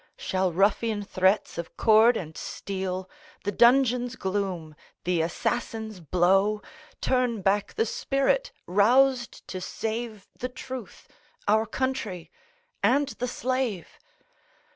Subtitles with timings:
[0.17, 3.07] Shall ruffian threats of cord and steel,
[3.43, 6.63] The dungeon's gloom, the assassin's blow,
[7.01, 11.07] Turn back the spirit roused to save The Truth,
[11.47, 12.31] our Country,
[12.81, 13.99] and the slave?